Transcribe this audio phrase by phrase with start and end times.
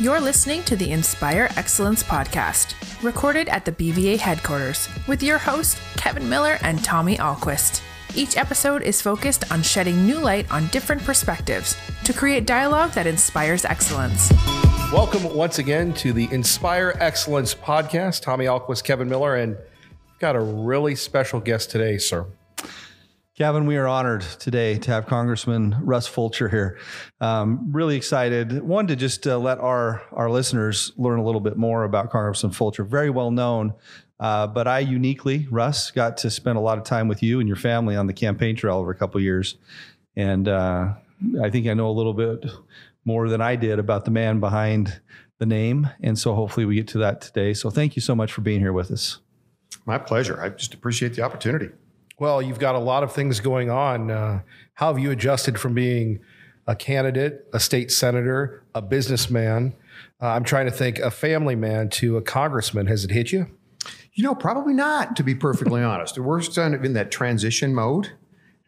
[0.00, 2.72] You're listening to the Inspire Excellence podcast,
[3.02, 7.82] recorded at the BVA headquarters, with your host, Kevin Miller and Tommy Ahlquist.
[8.14, 13.06] Each episode is focused on shedding new light on different perspectives to create dialogue that
[13.06, 14.32] inspires excellence.
[14.90, 18.22] Welcome once again to the Inspire Excellence podcast.
[18.22, 19.58] Tommy Ahlquist, Kevin Miller, and
[20.18, 22.24] got a really special guest today, sir.
[23.40, 26.78] Kevin, we are honored today to have Congressman Russ Fulcher here.
[27.22, 28.60] Um, really excited.
[28.60, 32.52] One to just uh, let our our listeners learn a little bit more about Congressman
[32.52, 32.84] Fulcher.
[32.84, 33.72] Very well known,
[34.18, 37.48] uh, but I uniquely, Russ, got to spend a lot of time with you and
[37.48, 39.56] your family on the campaign trail over a couple years,
[40.16, 40.92] and uh,
[41.42, 42.44] I think I know a little bit
[43.06, 45.00] more than I did about the man behind
[45.38, 45.88] the name.
[46.02, 47.54] And so hopefully we get to that today.
[47.54, 49.16] So thank you so much for being here with us.
[49.86, 50.38] My pleasure.
[50.42, 51.70] I just appreciate the opportunity.
[52.20, 54.10] Well, you've got a lot of things going on.
[54.10, 54.42] Uh,
[54.74, 56.20] how have you adjusted from being
[56.66, 59.72] a candidate, a state senator, a businessman?
[60.20, 62.88] Uh, I'm trying to think, a family man to a congressman.
[62.88, 63.46] Has it hit you?
[64.12, 66.18] You know, probably not, to be perfectly honest.
[66.18, 68.10] We're kind of in that transition mode.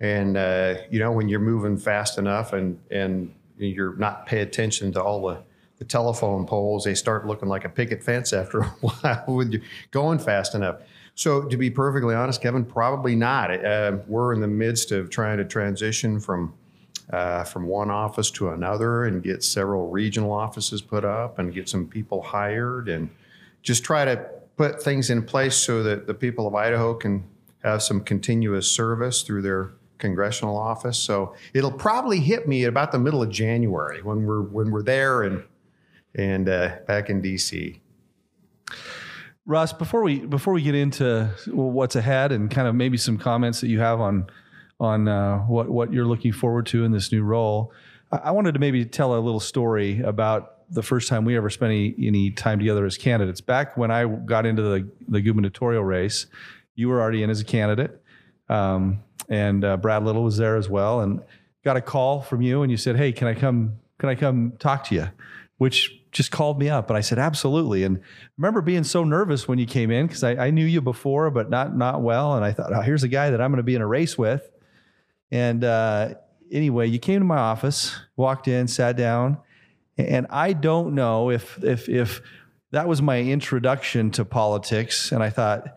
[0.01, 4.93] And, uh, you know, when you're moving fast enough and, and you're not pay attention
[4.93, 5.43] to all the,
[5.77, 9.61] the telephone poles, they start looking like a picket fence after a while with you
[9.91, 10.77] going fast enough.
[11.15, 13.65] So, to be perfectly honest, Kevin, probably not.
[13.65, 16.55] Uh, we're in the midst of trying to transition from
[17.13, 21.69] uh, from one office to another and get several regional offices put up and get
[21.69, 23.11] some people hired and
[23.63, 24.17] just try to
[24.57, 27.25] put things in place so that the people of Idaho can
[27.63, 30.99] have some continuous service through their congressional office.
[30.99, 35.23] So it'll probably hit me about the middle of January when we're when we're there
[35.23, 35.45] and
[36.15, 37.79] and uh, back in DC.
[39.45, 43.61] Russ, before we before we get into what's ahead and kind of maybe some comments
[43.61, 44.27] that you have on
[44.79, 47.73] on uh, what what you're looking forward to in this new role,
[48.13, 51.51] I, I wanted to maybe tell a little story about the first time we ever
[51.51, 53.41] spent any, any time together as candidates.
[53.41, 56.27] Back when I got into the the gubernatorial race,
[56.77, 58.01] you were already in as a candidate,
[58.49, 61.21] um, and uh, Brad Little was there as well, and
[61.65, 63.79] got a call from you, and you said, "Hey, can I come?
[63.99, 65.09] Can I come talk to you?"
[65.63, 67.85] Which just called me up and I said, absolutely.
[67.85, 68.01] And I
[68.37, 71.51] remember being so nervous when you came in because I, I, knew you before, but
[71.51, 72.35] not not well.
[72.35, 74.19] And I thought, oh, here's a guy that I'm going to be in a race
[74.19, 74.51] with.
[75.31, 76.15] And uh,
[76.51, 79.39] anyway, you came to my office, walked in, sat down,
[79.97, 82.23] and I don't know if if if
[82.73, 85.13] that was my introduction to politics.
[85.13, 85.77] And I thought,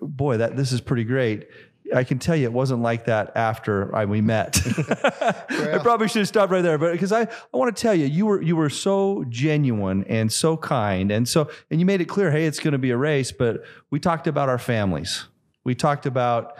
[0.00, 1.46] boy, that this is pretty great.
[1.94, 4.60] I can tell you it wasn't like that after I, we met.
[5.50, 8.06] I probably should have stopped right there, but because I, I want to tell you,
[8.06, 12.06] you were you were so genuine and so kind, and so and you made it
[12.06, 13.32] clear, hey, it's going to be a race.
[13.32, 15.26] But we talked about our families.
[15.64, 16.56] We talked about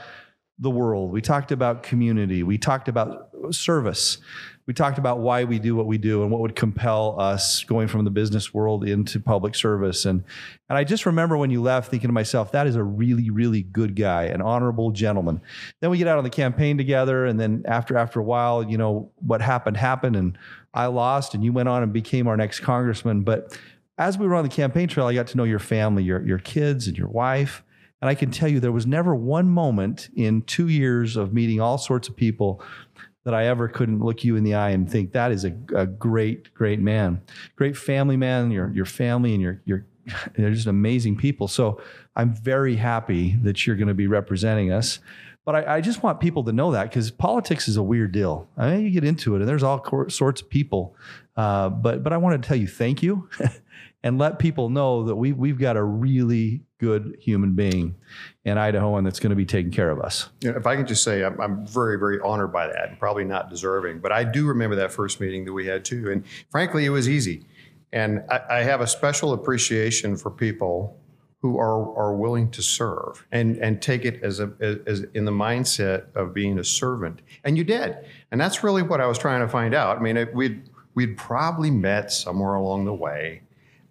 [0.59, 1.10] the world.
[1.10, 2.43] We talked about community.
[2.43, 4.19] We talked about service
[4.67, 7.89] we talked about why we do what we do and what would compel us going
[7.89, 10.05] from the business world into public service.
[10.05, 10.23] And
[10.69, 13.63] and I just remember when you left thinking to myself, that is a really, really
[13.63, 15.41] good guy, an honorable gentleman.
[15.81, 18.79] Then we get out on the campaign together, and then after after a while, you
[18.79, 20.39] know, what happened happened, and
[20.73, 23.23] I lost, and you went on and became our next congressman.
[23.23, 23.59] But
[23.99, 26.39] as we were on the campaign trail, I got to know your family, your your
[26.39, 27.65] kids and your wife.
[28.01, 31.61] And I can tell you, there was never one moment in two years of meeting
[31.61, 32.61] all sorts of people
[33.25, 35.87] that I ever couldn't look you in the eye and think that is a, a
[35.87, 37.21] great, great man,
[37.56, 38.50] great family man.
[38.50, 39.87] Your your family and your your
[40.37, 41.49] they're just amazing people.
[41.49, 41.81] So
[42.16, 44.99] I'm very happy that you're going to be representing us.
[45.44, 48.49] But I, I just want people to know that because politics is a weird deal.
[48.56, 50.94] I mean, you get into it, and there's all sorts of people.
[51.37, 53.28] Uh, but but I want to tell you thank you,
[54.05, 57.94] and let people know that we we've got a really good human being
[58.44, 60.31] in Idaho and that's going to be taking care of us.
[60.41, 62.98] You know, if I can just say, I'm, I'm, very, very honored by that and
[62.98, 66.10] probably not deserving, but I do remember that first meeting that we had too.
[66.10, 67.47] And frankly, it was easy.
[67.93, 70.98] And I, I have a special appreciation for people
[71.41, 75.25] who are, are willing to serve and, and take it as, a, as, as in
[75.25, 77.22] the mindset of being a servant.
[77.44, 77.97] And you did.
[78.32, 79.99] And that's really what I was trying to find out.
[79.99, 83.43] I mean, we'd, we'd probably met somewhere along the way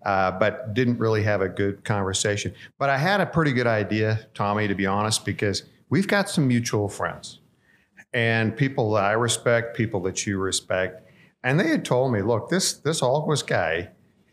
[0.05, 2.53] uh, but didn't really have a good conversation.
[2.77, 6.47] But I had a pretty good idea, Tommy, to be honest, because we've got some
[6.47, 7.39] mutual friends
[8.13, 11.09] and people that I respect, people that you respect.
[11.43, 13.89] And they had told me, look, this this Ahlquist guy,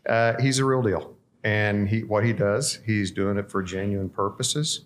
[0.07, 1.15] uh, he's a real deal.
[1.43, 4.85] And he what he does, he's doing it for genuine purposes.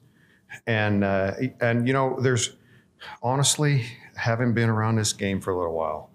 [0.67, 2.55] And uh, and you know, there's
[3.21, 6.11] honestly, having been around this game for a little while,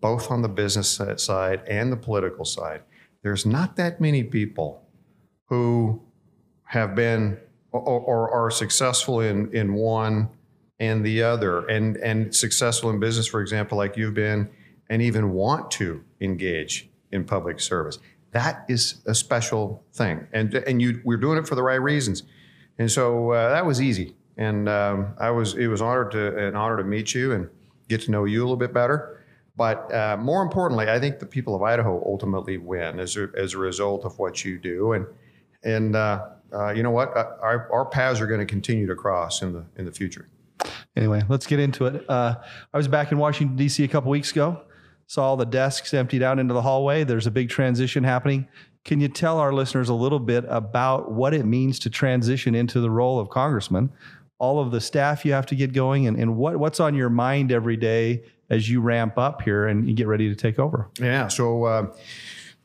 [0.00, 2.82] both on the business side and the political side,
[3.24, 4.86] there's not that many people
[5.46, 6.00] who
[6.64, 7.38] have been
[7.72, 10.28] or, or, are successful in, in one
[10.78, 14.48] and the other and, and successful in business, for example, like you've been,
[14.88, 17.98] and even want to engage in public service.
[18.32, 22.24] That is a special thing, and and you we're doing it for the right reasons,
[22.78, 24.16] and so uh, that was easy.
[24.36, 27.48] And um, I was it was honored to an honor to meet you and
[27.88, 29.13] get to know you a little bit better.
[29.56, 33.54] But uh, more importantly, I think the people of Idaho ultimately win as a, as
[33.54, 34.92] a result of what you do.
[34.92, 35.06] And
[35.62, 38.94] and uh, uh, you know what, uh, our, our paths are going to continue to
[38.94, 40.28] cross in the in the future.
[40.96, 42.08] Anyway, let's get into it.
[42.08, 42.36] Uh,
[42.72, 43.82] I was back in Washington D.C.
[43.82, 44.62] a couple weeks ago.
[45.06, 47.04] Saw all the desks emptied out into the hallway.
[47.04, 48.48] There's a big transition happening.
[48.84, 52.80] Can you tell our listeners a little bit about what it means to transition into
[52.80, 53.92] the role of congressman?
[54.38, 57.08] All of the staff you have to get going, and, and what, what's on your
[57.08, 60.88] mind every day as you ramp up here and you get ready to take over?
[61.00, 61.28] Yeah.
[61.28, 61.86] So uh,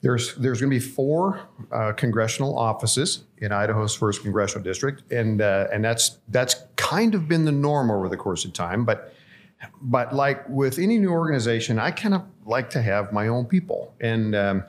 [0.01, 1.41] there's there's going to be four
[1.71, 7.27] uh, congressional offices in Idaho's first congressional district, and uh, and that's that's kind of
[7.27, 8.85] been the norm over the course of time.
[8.85, 9.13] But
[9.81, 13.93] but like with any new organization, I kind of like to have my own people,
[13.99, 14.63] and um,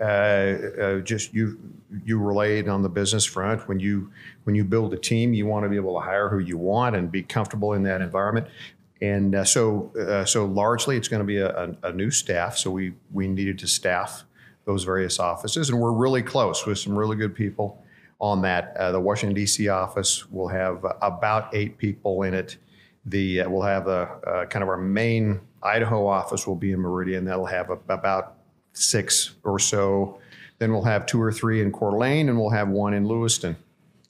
[0.00, 1.58] uh, uh, just you
[2.04, 4.12] you relayed on the business front when you
[4.44, 6.94] when you build a team, you want to be able to hire who you want
[6.94, 8.46] and be comfortable in that environment.
[9.00, 12.58] And uh, so, uh, so largely, it's going to be a, a, a, new staff.
[12.58, 14.24] So we we needed to staff
[14.64, 17.82] those various offices, and we're really close with some really good people
[18.20, 18.76] on that.
[18.76, 19.68] Uh, the Washington D.C.
[19.68, 22.56] office will have about eight people in it.
[23.06, 27.24] The uh, we'll have a kind of our main Idaho office will be in Meridian.
[27.24, 28.34] That'll have a, about
[28.72, 30.18] six or so.
[30.58, 33.56] Then we'll have two or three in Coeur d'Alene, and we'll have one in Lewiston.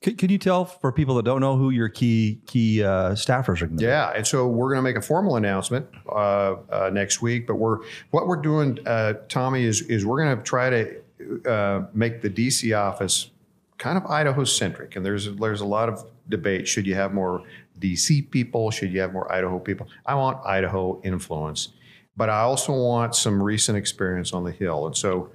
[0.01, 3.67] Can, you tell for people that don't know who your key key uh, staffers are
[3.67, 4.19] going to yeah, be?
[4.19, 7.49] and so we're going to make a formal announcement uh, uh, next week.
[7.49, 7.79] But we're
[8.11, 12.31] what we're doing, uh, Tommy, is is we're going to try to uh, make the
[12.31, 13.31] DC office
[13.79, 14.95] kind of Idaho centric.
[14.95, 17.43] And there's there's a lot of debate: should you have more
[17.81, 18.71] DC people?
[18.71, 19.89] Should you have more Idaho people?
[20.07, 21.71] I want Idaho influence,
[22.17, 25.31] but I also want some recent experience on the Hill, and so.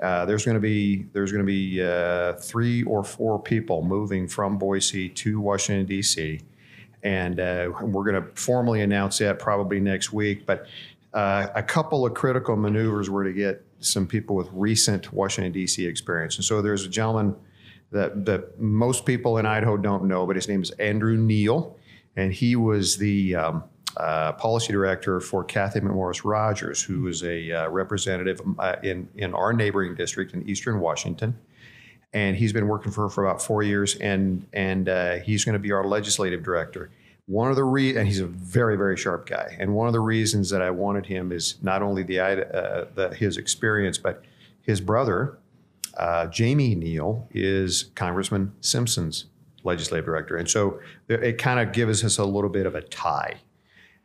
[0.00, 4.28] Uh, there's going to be there's going to be uh, three or four people moving
[4.28, 6.40] from Boise to Washington D.C.
[7.02, 10.46] and uh, we're going to formally announce that probably next week.
[10.46, 10.66] But
[11.14, 15.84] uh, a couple of critical maneuvers were to get some people with recent Washington D.C.
[15.84, 16.36] experience.
[16.36, 17.34] And so there's a gentleman
[17.90, 21.76] that that most people in Idaho don't know, but his name is Andrew Neal,
[22.16, 23.64] and he was the um,
[23.98, 29.34] uh, policy director for Cathy McMorris Rodgers, who is a uh, representative uh, in, in
[29.34, 31.36] our neighboring district in eastern Washington.
[32.12, 35.54] And he's been working for her for about four years, and, and uh, he's going
[35.54, 36.90] to be our legislative director.
[37.26, 39.54] One of the re- and he's a very very sharp guy.
[39.58, 43.36] And one of the reasons that I wanted him is not only the, the his
[43.36, 44.24] experience, but
[44.62, 45.38] his brother,
[45.98, 49.26] uh, Jamie Neal, is Congressman Simpson's
[49.64, 50.78] legislative director, and so
[51.08, 53.40] it kind of gives us a little bit of a tie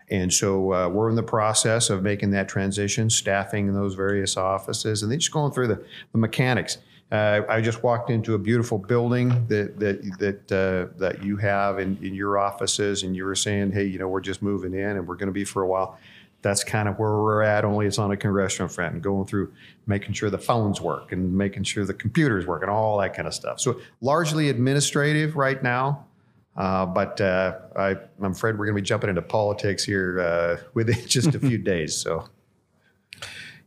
[0.09, 4.37] and so uh, we're in the process of making that transition, staffing in those various
[4.37, 6.77] offices, and then just going through the, the mechanics.
[7.11, 11.77] Uh, I just walked into a beautiful building that that that uh, that you have
[11.77, 14.97] in, in your offices, and you were saying, "Hey, you know, we're just moving in,
[14.97, 15.99] and we're going to be for a while."
[16.41, 17.63] That's kind of where we're at.
[17.63, 19.53] Only it's on a congressional front, and going through
[19.85, 23.27] making sure the phones work and making sure the computers work and all that kind
[23.27, 23.59] of stuff.
[23.59, 26.05] So largely administrative right now.
[26.55, 30.57] Uh, but uh, I, am afraid we're going to be jumping into politics here uh,
[30.73, 31.95] within just a few days.
[31.95, 32.27] So,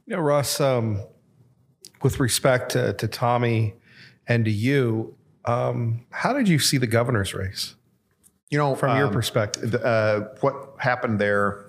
[0.07, 1.03] you know, Russ, um,
[2.03, 3.75] with respect to, to, Tommy
[4.29, 7.75] and to you, um, how did you see the governor's race?
[8.51, 11.67] You know, from um, your perspective, uh, what happened there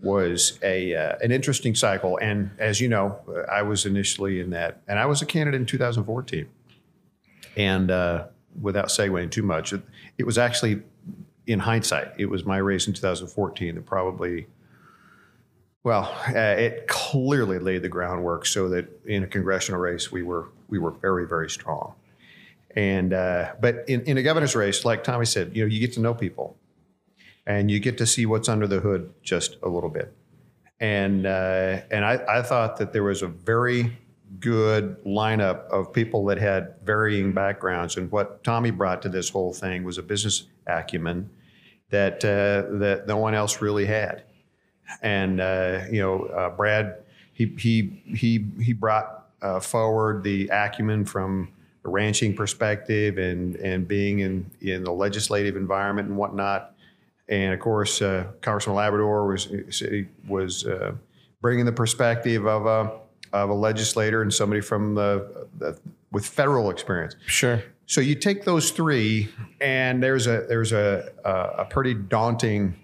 [0.00, 2.18] was a uh, an interesting cycle.
[2.20, 3.18] And as you know,
[3.50, 6.46] I was initially in that, and I was a candidate in 2014.
[7.56, 8.26] And uh,
[8.60, 9.82] without segueing too much, it,
[10.18, 10.82] it was actually,
[11.46, 14.46] in hindsight, it was my race in 2014 that probably,
[15.82, 20.48] well, uh, it clearly laid the groundwork so that in a congressional race we were
[20.68, 21.94] we were very very strong.
[22.76, 25.92] And uh, but in, in a governor's race, like Tommy said, you know, you get
[25.94, 26.56] to know people,
[27.46, 30.12] and you get to see what's under the hood just a little bit.
[30.80, 33.96] And uh, and I, I thought that there was a very
[34.40, 37.96] good lineup of people that had varying backgrounds.
[37.96, 41.30] And what Tommy brought to this whole thing was a business acumen
[41.90, 44.24] that uh, that no one else really had.
[45.02, 46.96] And uh, you know, uh, Brad,
[47.32, 51.52] he he he he brought uh, forward the acumen from
[51.84, 56.74] a ranching perspective and and being in in the legislative environment and whatnot.
[57.28, 59.48] And of course, uh, Congressman Labrador was
[60.28, 60.92] was uh,
[61.40, 63.03] bringing the perspective of a
[63.34, 65.78] of a legislator and somebody from the, the
[66.12, 67.16] with federal experience.
[67.26, 67.62] Sure.
[67.86, 69.28] So you take those three,
[69.60, 72.76] and there's a there's a a, a pretty daunting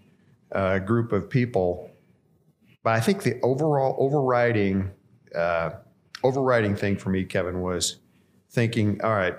[0.52, 1.90] uh, group of people.
[2.82, 4.90] But I think the overall overriding
[5.34, 5.70] uh,
[6.22, 7.98] overriding thing for me, Kevin, was
[8.50, 9.36] thinking, all right,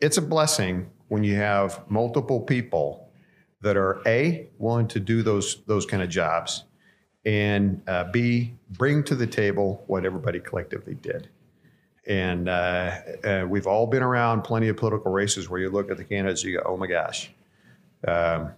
[0.00, 3.10] it's a blessing when you have multiple people
[3.60, 6.64] that are a willing to do those those kind of jobs,
[7.24, 11.28] and uh, b bring to the table what everybody collectively did.
[12.06, 15.96] And uh, uh, we've all been around plenty of political races where you look at
[15.96, 17.30] the candidates, you go, oh my gosh,
[18.08, 18.52] um,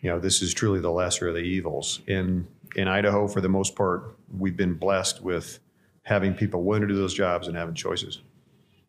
[0.00, 2.00] you know, this is truly the lesser of the evils.
[2.06, 2.46] In
[2.76, 5.60] in Idaho, for the most part, we've been blessed with
[6.02, 8.20] having people willing to do those jobs and having choices.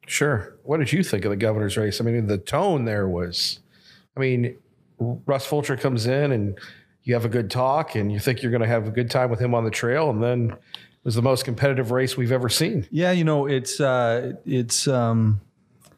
[0.08, 0.56] Sure.
[0.64, 2.02] What did you think of the governor's race?
[2.02, 3.60] I mean, the tone there was,
[4.16, 4.58] I mean,
[5.00, 6.60] Russ Fulcher comes in and
[7.06, 9.30] you have a good talk and you think you're going to have a good time
[9.30, 12.50] with him on the trail, and then it was the most competitive race we've ever
[12.50, 12.88] seen.
[12.92, 15.40] Yeah, you know, it's uh, it's um,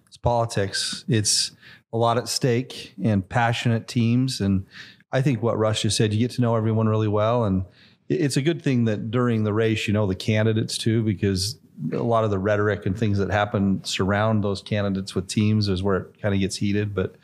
[0.06, 1.06] it's politics.
[1.08, 1.52] It's
[1.94, 4.66] a lot at stake and passionate teams, and
[5.12, 7.64] I think what Russ just said, you get to know everyone really well, and
[8.10, 11.58] it's a good thing that during the race you know the candidates too, because
[11.94, 15.84] a lot of the rhetoric and things that happen surround those candidates with teams is
[15.84, 17.16] where it kind of gets heated, but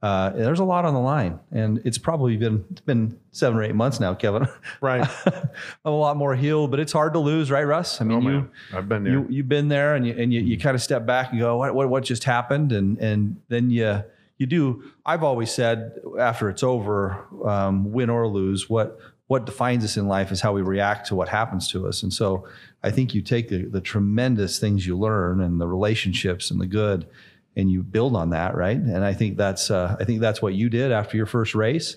[0.00, 3.64] uh, there's a lot on the line, and it's probably been it's been seven or
[3.64, 4.46] eight months now, Kevin.
[4.80, 5.48] Right, I'm
[5.84, 8.00] a lot more healed, but it's hard to lose, right, Russ?
[8.00, 9.12] I mean, Oh, you, I've been there.
[9.14, 11.56] you you've been there, and you and you, you kind of step back and go,
[11.56, 14.04] what what what just happened, and and then you
[14.36, 14.84] you do.
[15.04, 20.06] I've always said after it's over, um, win or lose, what what defines us in
[20.06, 22.46] life is how we react to what happens to us, and so
[22.84, 26.66] I think you take the, the tremendous things you learn and the relationships and the
[26.66, 27.08] good
[27.56, 28.76] and you build on that, right?
[28.76, 31.96] And I think that's uh, I think that's what you did after your first race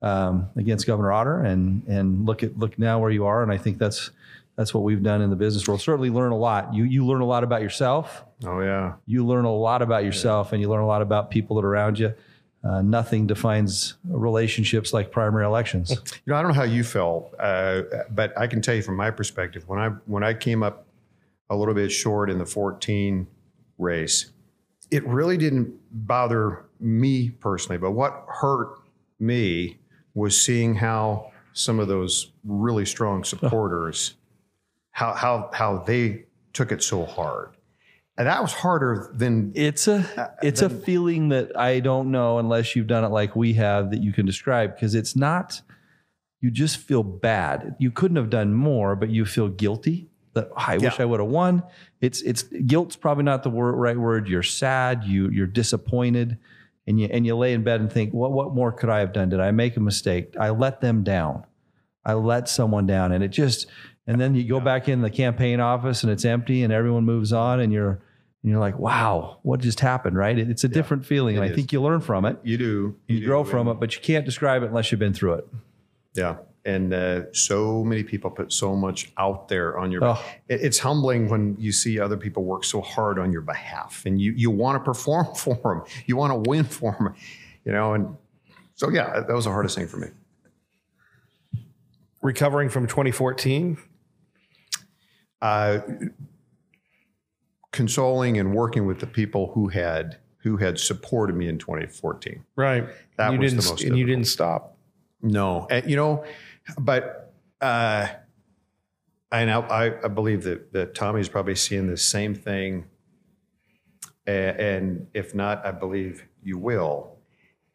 [0.00, 3.58] um, against Governor Otter, and and look at look now where you are, and I
[3.58, 4.10] think that's
[4.56, 5.80] that's what we've done in the business world.
[5.80, 6.74] Certainly learn a lot.
[6.74, 8.24] You you learn a lot about yourself.
[8.44, 8.94] oh yeah.
[9.06, 11.70] You learn a lot about yourself, and you learn a lot about people that are
[11.70, 12.14] around you.
[12.64, 15.90] Uh, nothing defines relationships like primary elections.
[16.24, 18.94] You know, I don't know how you felt, uh, but I can tell you from
[18.94, 20.86] my perspective when I when I came up
[21.50, 23.26] a little bit short in the 14
[23.78, 24.30] race,
[24.92, 27.78] it really didn't bother me personally.
[27.78, 28.78] But what hurt
[29.18, 29.78] me
[30.14, 34.14] was seeing how some of those really strong supporters,
[34.92, 37.56] how how how they took it so hard,
[38.18, 42.38] and that was harder than It's a uh, it's a feeling that I don't know
[42.38, 45.62] unless you've done it like we have that you can describe because it's not
[46.42, 47.76] you just feel bad.
[47.78, 51.20] You couldn't have done more, but you feel guilty that "Oh, I wish I would
[51.20, 51.62] have won.
[52.00, 54.28] It's it's guilt's probably not the word, right word.
[54.28, 56.38] You're sad, you you're disappointed
[56.86, 59.12] and you and you lay in bed and think, what what more could I have
[59.12, 59.28] done?
[59.28, 60.34] Did I make a mistake?
[60.38, 61.44] I let them down.
[62.04, 63.66] I let someone down and it just
[64.06, 67.32] and then you go back in the campaign office and it's empty and everyone moves
[67.32, 68.00] on and you're
[68.42, 70.36] and you're like, wow, what just happened, right?
[70.36, 72.38] It- It's a different feeling, and I think you learn from it.
[72.42, 72.96] you do.
[73.06, 75.46] You, do, grow from it, but you can't describe it unless you've been through it.
[76.14, 76.38] Yeah.
[76.64, 80.04] And uh, so many people put so much out there on your.
[80.04, 80.22] Oh.
[80.48, 84.20] It- It's humbling when you see other people work so hard on your behalf, and
[84.20, 87.14] you you want to perform for them, you want to win for them,
[87.64, 87.94] you know.
[87.94, 88.16] And
[88.76, 90.08] so yeah, that was the hardest thing for me.
[92.22, 93.76] Recovering from 2014,
[95.40, 95.80] Uh,
[97.72, 102.44] consoling and working with the people who had who had supported me in 2014.
[102.56, 102.86] right?
[103.16, 104.76] That you was didn't, the most and you didn't stop.
[105.24, 106.24] No, and, you know,
[106.78, 108.08] but uh,
[109.30, 112.84] I know I, I believe that that Tommy's probably seeing the same thing,
[114.26, 117.16] and, and if not, I believe you will,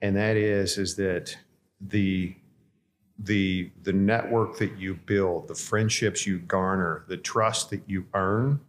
[0.01, 1.35] and that is is that
[1.81, 2.35] the
[3.19, 8.59] the the network that you build, the friendships you garner, the trust that you earn,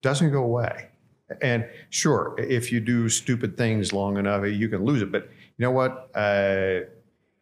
[0.00, 0.88] doesn't go away.
[1.40, 5.10] And sure, if you do stupid things long enough, you can lose it.
[5.10, 6.10] But you know what?
[6.14, 6.80] Uh,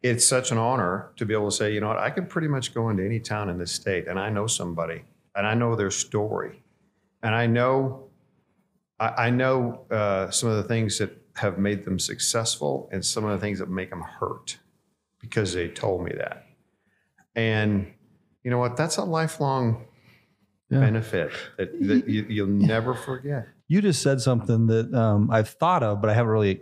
[0.02, 2.49] it's such an honor to be able to say, you know what, I can pretty
[2.49, 5.02] much go into any town in this state and I know somebody
[5.35, 6.62] and I know their story.
[7.23, 8.09] And I know
[8.99, 13.25] I, I know uh, some of the things that have made them successful and some
[13.25, 14.59] of the things that make them hurt
[15.21, 16.47] because they told me that.
[17.35, 17.92] And
[18.42, 18.76] you know what?
[18.76, 19.85] That's a lifelong
[20.71, 20.80] Yeah.
[20.80, 23.49] benefit that, that you, you'll never forget.
[23.69, 26.61] You just said something that um, I've thought of, but I haven't really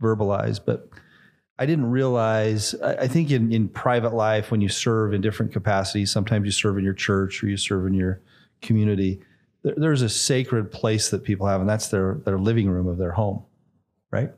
[0.00, 0.60] verbalized.
[0.66, 0.88] But
[1.62, 2.74] I didn't realize.
[2.82, 6.50] I, I think in, in private life, when you serve in different capacities, sometimes you
[6.50, 8.20] serve in your church or you serve in your
[8.62, 9.20] community.
[9.62, 12.98] There, there's a sacred place that people have, and that's their their living room of
[12.98, 13.44] their home,
[14.10, 14.32] right?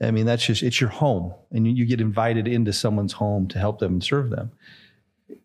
[0.00, 3.46] I mean, that's just it's your home, and you, you get invited into someone's home
[3.46, 4.50] to help them and serve them.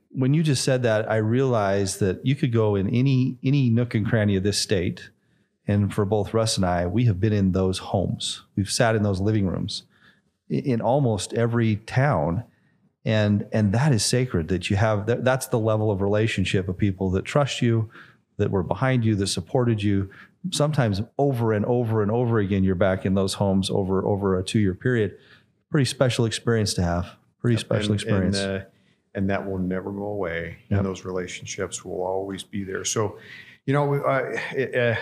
[0.09, 3.93] When you just said that, I realized that you could go in any any nook
[3.93, 5.11] and cranny of this state,
[5.67, 8.41] and for both Russ and I, we have been in those homes.
[8.55, 9.83] We've sat in those living rooms
[10.49, 12.43] in almost every town,
[13.05, 14.47] and and that is sacred.
[14.47, 17.89] That you have that, that's the level of relationship of people that trust you,
[18.37, 20.09] that were behind you, that supported you.
[20.51, 24.43] Sometimes over and over and over again, you're back in those homes over over a
[24.43, 25.17] two year period.
[25.69, 27.15] Pretty special experience to have.
[27.41, 28.39] Pretty special and, experience.
[28.39, 28.65] And, uh,
[29.15, 30.57] and that will never go away.
[30.69, 30.79] Yep.
[30.79, 32.85] And those relationships will always be there.
[32.85, 33.17] So,
[33.65, 34.95] you know, uh, uh,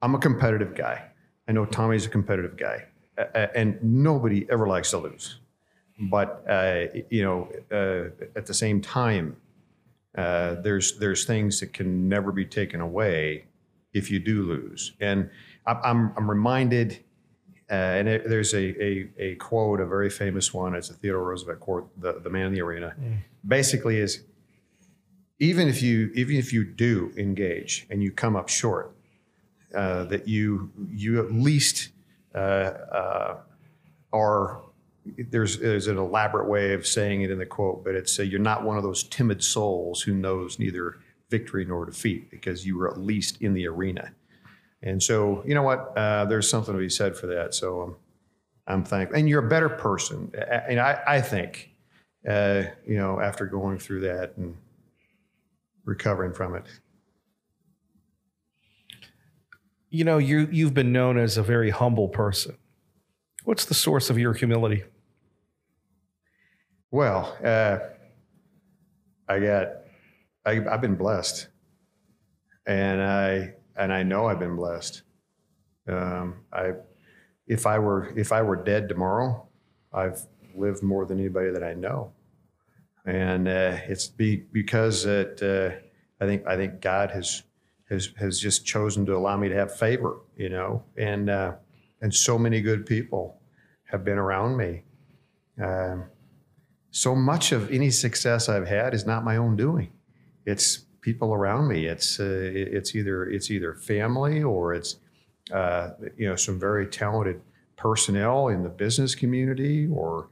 [0.00, 1.10] I'm a competitive guy.
[1.48, 2.84] I know Tommy's a competitive guy,
[3.18, 5.38] uh, and nobody ever likes to lose.
[6.10, 9.36] But uh, you know, uh, at the same time,
[10.16, 13.46] uh, there's there's things that can never be taken away
[13.94, 14.92] if you do lose.
[15.00, 15.30] And
[15.66, 16.98] I- I'm I'm reminded,
[17.70, 20.74] uh, and it, there's a, a a quote, a very famous one.
[20.74, 22.94] It's a Theodore Roosevelt quote, "The the man in the arena."
[23.46, 24.22] Basically, is
[25.38, 28.94] even if you even if you do engage and you come up short,
[29.74, 31.88] uh, that you you at least
[32.36, 33.42] are
[35.30, 38.40] there's there's an elaborate way of saying it in the quote, but it's uh, you're
[38.40, 40.96] not one of those timid souls who knows neither
[41.30, 44.12] victory nor defeat because you were at least in the arena.
[44.82, 47.54] And so you know what, uh, there's something to be said for that.
[47.54, 47.96] So um,
[48.66, 50.32] I'm thankful, and you're a better person.
[50.68, 51.70] And I, I think
[52.28, 54.56] uh, you know after going through that and
[55.84, 56.64] recovering from it.
[59.88, 62.56] You know, you you've been known as a very humble person.
[63.44, 64.84] What's the source of your humility?
[66.90, 67.78] Well, uh,
[69.28, 69.68] I got,
[70.44, 71.48] I, I've been blessed,
[72.66, 75.02] and I and I know I've been blessed.
[75.88, 76.72] Um, I,
[77.46, 79.48] if I were if I were dead tomorrow,
[79.92, 80.20] I've
[80.56, 82.12] lived more than anybody that I know,
[83.04, 87.42] and uh, it's be, because that uh, I think I think God has
[87.88, 91.52] has has just chosen to allow me to have favor, you know, and uh,
[92.00, 93.40] and so many good people
[93.84, 94.82] have been around me.
[95.62, 96.04] Um,
[96.90, 99.92] so much of any success I've had is not my own doing.
[100.44, 101.86] It's people around me.
[101.86, 104.96] It's uh, it's either it's either family or it's
[105.52, 107.40] uh, you know some very talented
[107.76, 110.28] personnel in the business community or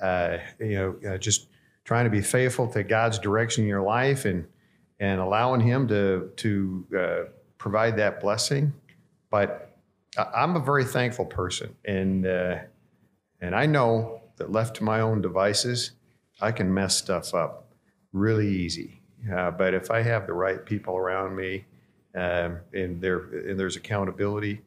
[0.00, 1.48] uh, you know uh, just
[1.84, 4.46] trying to be faithful to God's direction in your life and
[5.00, 8.72] and allowing Him to to uh, provide that blessing.
[9.30, 9.76] But
[10.16, 12.58] I'm a very thankful person, and uh,
[13.40, 15.92] and I know that left to my own devices,
[16.40, 17.72] I can mess stuff up
[18.12, 19.00] really easy.
[19.32, 21.64] Uh, but if I have the right people around me,
[22.14, 24.62] um, and there and there's accountability,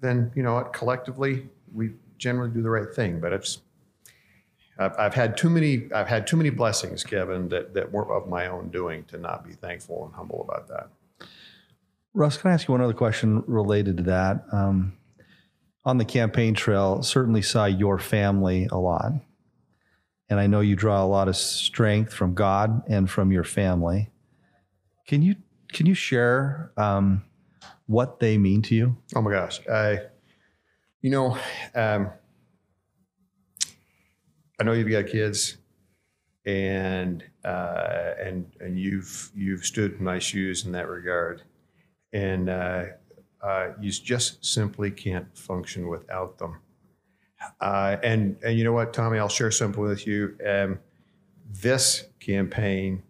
[0.00, 0.72] then you know what?
[0.72, 3.20] Collectively, we generally do the right thing.
[3.20, 3.62] But it's
[4.78, 8.28] I've, I've had too many I've had too many blessings, Kevin, that that weren't of
[8.28, 11.28] my own doing to not be thankful and humble about that.
[12.14, 14.44] Russ, can I ask you one other question related to that?
[14.52, 14.96] Um,
[15.84, 19.12] on the campaign trail, certainly saw your family a lot.
[20.28, 24.10] And I know you draw a lot of strength from God and from your family.
[25.06, 25.36] Can you
[25.72, 27.22] can you share um,
[27.86, 28.96] what they mean to you?
[29.14, 29.60] Oh my gosh.
[29.68, 30.00] I,
[31.00, 31.38] you know,
[31.74, 32.10] um,
[34.58, 35.58] I know you've got kids
[36.44, 41.42] and, uh, and, and you've, you've stood in my shoes in that regard.
[42.12, 42.84] And, uh,
[43.42, 46.60] uh, you just simply can't function without them.
[47.60, 50.36] Uh, and, and you know what, Tommy, I'll share something with you.
[50.44, 50.78] Um,
[51.48, 53.02] this campaign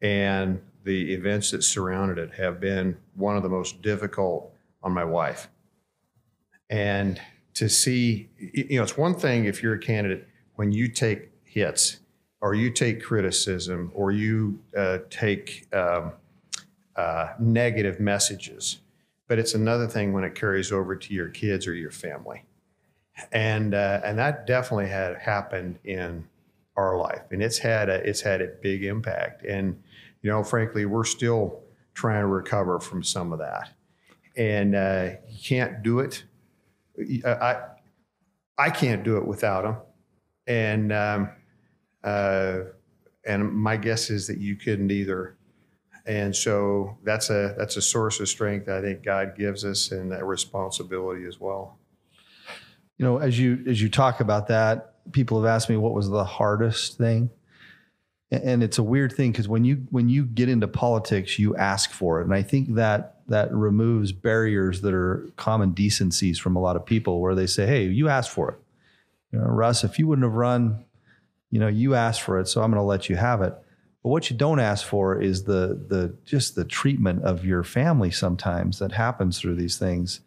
[0.00, 5.04] and the events that surrounded it have been one of the most difficult on my
[5.04, 5.48] wife.
[6.70, 7.20] And
[7.54, 10.26] to see, you know, it's one thing if you're a candidate
[10.60, 12.00] when you take hits
[12.42, 16.12] or you take criticism or you uh, take um,
[16.96, 18.82] uh, negative messages,
[19.26, 22.44] but it's another thing when it carries over to your kids or your family.
[23.32, 26.28] And uh, and that definitely had happened in
[26.76, 29.42] our life, and it's had a it's had a big impact.
[29.46, 29.82] And
[30.20, 31.62] you know, frankly, we're still
[31.94, 33.70] trying to recover from some of that.
[34.36, 36.24] And uh, you can't do it.
[37.24, 37.62] I,
[38.58, 39.76] I can't do it without them.
[40.50, 41.30] And, um,
[42.02, 42.58] uh,
[43.24, 45.36] and my guess is that you couldn't either.
[46.06, 50.10] And so that's a, that's a source of strength I think God gives us and
[50.10, 51.78] that responsibility as well.
[52.98, 56.08] You know, as you as you talk about that, people have asked me what was
[56.08, 57.30] the hardest thing.
[58.30, 61.92] And it's a weird thing because when you when you get into politics, you ask
[61.92, 66.60] for it, and I think that that removes barriers that are common decencies from a
[66.60, 68.58] lot of people, where they say, "Hey, you asked for it,
[69.32, 69.84] you know, Russ.
[69.84, 70.84] If you wouldn't have run,
[71.50, 73.54] you know, you asked for it, so I'm going to let you have it."
[74.02, 78.10] But what you don't ask for is the the just the treatment of your family
[78.10, 80.20] sometimes that happens through these things.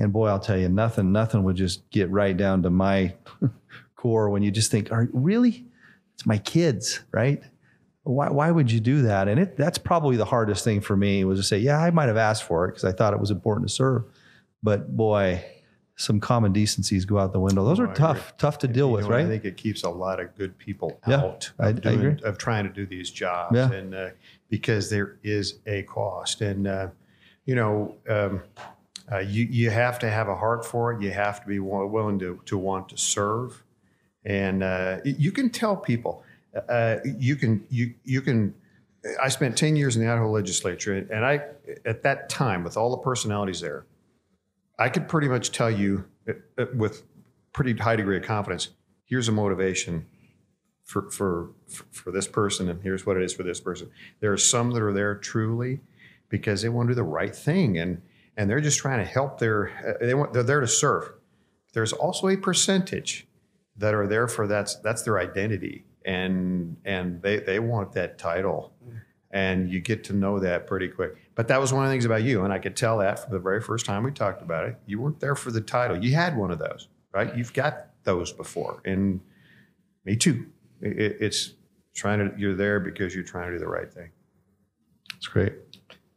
[0.00, 3.14] And boy, I'll tell you, nothing, nothing would just get right down to my
[3.96, 5.66] core when you just think, are really?
[6.14, 7.42] It's my kids, right?
[8.08, 9.28] why, why would you do that?
[9.28, 12.08] And it, that's probably the hardest thing for me was to say, yeah, I might
[12.08, 14.04] have asked for it because I thought it was important to serve.
[14.62, 15.44] But boy,
[16.00, 17.64] some common decencies go out the window.
[17.64, 20.20] Those are I tough, tough to deal with, know, I think it keeps a lot
[20.20, 22.16] of good people Yeah, out I- I of, doing, agree.
[22.22, 23.72] of trying to do these jobs, Yeah.
[23.72, 24.08] and uh,
[24.48, 26.88] because there is a cost, and uh,
[27.46, 28.42] you know, um,
[29.10, 31.02] uh, you you have to have a heart for it.
[31.02, 33.64] You have to be willing to to want to serve,
[34.24, 36.22] and uh, you can tell people.
[36.68, 38.54] Uh, you can you you can.
[39.20, 41.40] I spent ten years in the Idaho legislature, and I
[41.84, 43.84] at that time with all the personalities there,
[44.78, 47.02] I could pretty much tell you uh, uh, with
[47.52, 48.68] pretty high degree of confidence.
[49.04, 50.06] Here's a motivation
[50.84, 53.90] for for for, this person, and here's what it is for this person.
[54.20, 55.80] There are some that are there truly
[56.28, 58.00] because they want to do the right thing, and
[58.36, 59.70] and they're just trying to help their.
[59.86, 61.12] Uh, they want they're there to serve.
[61.74, 63.26] There's also a percentage
[63.76, 68.72] that are there for that's that's their identity, and and they they want that title.
[69.30, 71.16] And you get to know that pretty quick.
[71.38, 72.42] But that was one of the things about you.
[72.42, 74.74] And I could tell that from the very first time we talked about it.
[74.86, 75.96] You weren't there for the title.
[75.96, 77.32] You had one of those, right?
[77.36, 78.82] You've got those before.
[78.84, 79.20] And
[80.04, 80.46] me too.
[80.80, 81.52] It- it- it's
[81.94, 84.10] trying to, you're there because you're trying to do the right thing.
[85.16, 85.52] It's great.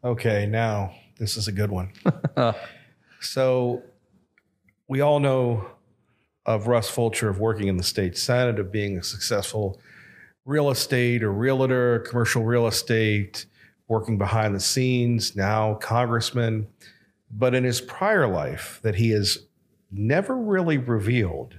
[0.03, 1.91] Okay, now this is a good one.
[3.19, 3.83] so
[4.87, 5.67] we all know
[6.47, 9.79] of Russ Fulcher of working in the state senate, of being a successful
[10.45, 13.45] real estate or realtor, commercial real estate,
[13.91, 16.65] working behind the scenes, now congressman.
[17.29, 19.37] But in his prior life, that he has
[19.91, 21.55] never really revealed.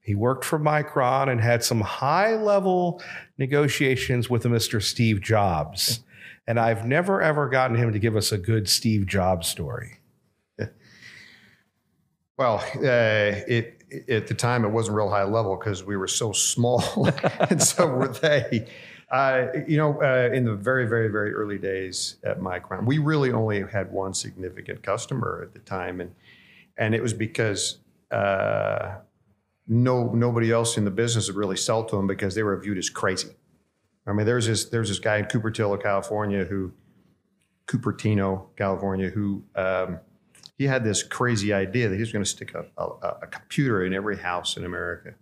[0.00, 3.02] He worked for Micron and had some high level
[3.38, 4.80] negotiations with a Mr.
[4.82, 6.00] Steve Jobs.
[6.46, 9.98] And I've never ever gotten him to give us a good Steve Jobs story.
[12.36, 16.32] Well, uh, it, at the time it wasn't real high level because we were so
[16.32, 17.08] small,
[17.48, 18.66] and so were they.
[19.14, 23.30] Uh, you know, uh, in the very, very, very early days at Micron, we really
[23.30, 26.12] only had one significant customer at the time, and
[26.78, 27.78] and it was because
[28.10, 28.96] uh,
[29.68, 32.76] no nobody else in the business would really sell to them because they were viewed
[32.76, 33.28] as crazy.
[34.04, 36.72] I mean, there's this there's this guy in Cupertino, California, who
[37.68, 40.00] Cupertino, California, who um,
[40.58, 43.84] he had this crazy idea that he was going to stick a, a, a computer
[43.84, 45.14] in every house in America.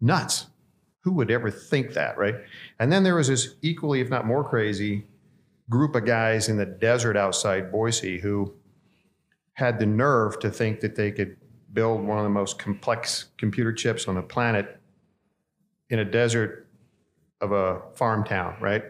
[0.00, 0.46] Nuts.
[1.00, 2.34] Who would ever think that, right?
[2.78, 5.06] And then there was this equally, if not more crazy,
[5.70, 8.54] group of guys in the desert outside Boise who
[9.54, 11.36] had the nerve to think that they could
[11.72, 14.80] build one of the most complex computer chips on the planet
[15.90, 16.66] in a desert
[17.40, 18.84] of a farm town, right?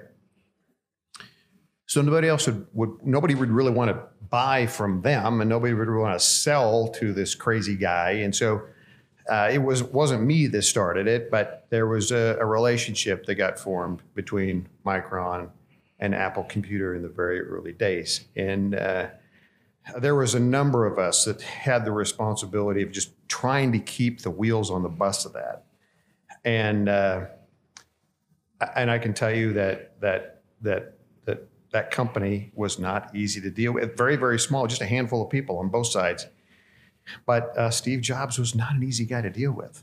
[1.87, 5.73] So nobody else would, would nobody would really want to buy from them, and nobody
[5.73, 8.11] would really want to sell to this crazy guy.
[8.11, 8.63] And so
[9.29, 13.35] uh, it was wasn't me that started it, but there was a, a relationship that
[13.35, 15.51] got formed between Micron
[15.99, 19.09] and Apple Computer in the very early days, and uh,
[19.99, 24.21] there was a number of us that had the responsibility of just trying to keep
[24.21, 25.65] the wheels on the bus of that,
[26.45, 26.89] and.
[26.89, 27.27] Uh,
[28.75, 33.51] and I can tell you that that that that that company was not easy to
[33.51, 33.97] deal with.
[33.97, 36.27] Very very small, just a handful of people on both sides.
[37.27, 39.83] But uh, Steve Jobs was not an easy guy to deal with.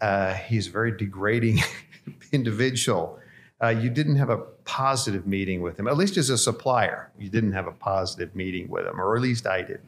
[0.00, 1.60] Uh, he's a very degrading
[2.32, 3.18] individual.
[3.62, 7.10] Uh, you didn't have a positive meeting with him, at least as a supplier.
[7.18, 9.80] You didn't have a positive meeting with him, or at least I didn't.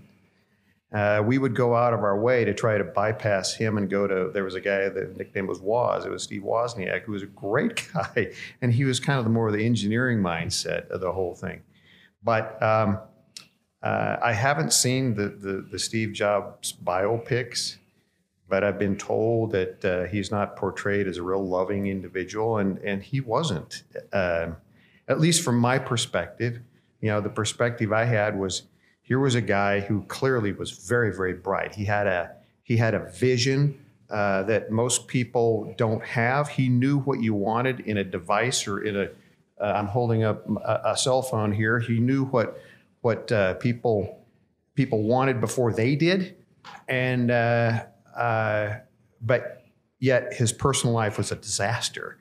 [0.93, 4.09] Uh, we would go out of our way to try to bypass him and go
[4.09, 4.31] to.
[4.33, 6.05] There was a guy, the nickname was Woz.
[6.05, 9.31] It was Steve Wozniak, who was a great guy, and he was kind of the
[9.31, 11.62] more of the engineering mindset of the whole thing.
[12.25, 12.99] But um,
[13.83, 17.77] uh, I haven't seen the, the the Steve Jobs biopics,
[18.49, 22.79] but I've been told that uh, he's not portrayed as a real loving individual, and
[22.79, 23.83] and he wasn't.
[24.12, 24.57] Um
[25.11, 26.61] at least from my perspective,
[27.01, 28.62] you know, the perspective I had was
[29.03, 31.75] here was a guy who clearly was very, very bright.
[31.75, 32.31] He had a
[32.62, 36.49] he had a vision uh, that most people don't have.
[36.49, 39.09] He knew what you wanted in a device or in a.
[39.61, 41.81] Uh, I'm holding up a, a cell phone here.
[41.81, 42.62] He knew what
[43.01, 44.27] what uh, people
[44.75, 46.37] people wanted before they did,
[46.89, 47.85] and uh,
[48.17, 48.77] uh,
[49.21, 49.65] but
[49.99, 52.19] yet his personal life was a disaster,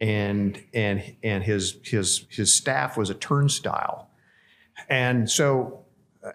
[0.00, 4.08] and and and his his his staff was a turnstile,
[4.88, 5.84] and so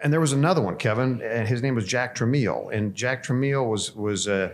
[0.02, 2.72] and there was another one, Kevin, and his name was Jack Tramiel.
[2.72, 4.52] And Jack Tramiel was was uh,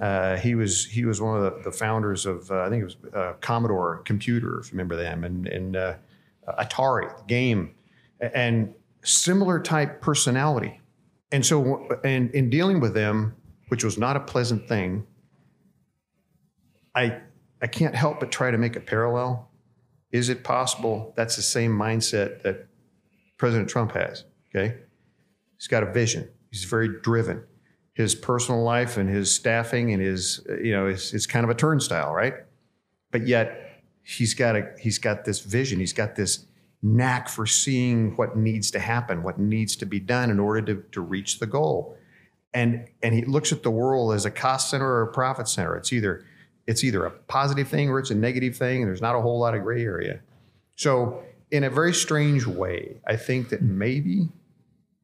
[0.00, 2.84] uh, he was he was one of the, the founders of uh, I think it
[2.84, 5.94] was uh, Commodore Computer, if you remember them, and and uh,
[6.58, 7.74] Atari the game,
[8.34, 10.80] and similar type personality.
[11.32, 13.34] And so, and in dealing with them,
[13.68, 15.06] which was not a pleasant thing,
[16.94, 17.18] I
[17.60, 19.50] I can't help but try to make a parallel
[20.14, 22.68] is it possible that's the same mindset that
[23.36, 24.22] President Trump has?
[24.54, 24.76] Okay.
[25.56, 26.28] He's got a vision.
[26.52, 27.42] He's very driven.
[27.94, 31.54] His personal life and his staffing and his, you know, it's, it's kind of a
[31.54, 32.34] turnstile, right?
[33.10, 35.80] But yet he's got a he's got this vision.
[35.80, 36.46] He's got this
[36.84, 40.84] knack for seeing what needs to happen, what needs to be done in order to,
[40.92, 41.96] to reach the goal.
[42.52, 45.74] And and he looks at the world as a cost center or a profit center.
[45.76, 46.24] It's either
[46.66, 49.40] it's either a positive thing or it's a negative thing, and there's not a whole
[49.40, 50.20] lot of gray area.
[50.76, 54.28] So in a very strange way, I think that maybe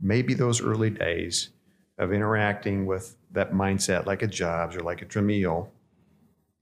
[0.01, 1.49] maybe those early days
[1.99, 5.69] of interacting with that mindset, like a Jobs or like a Tramiel,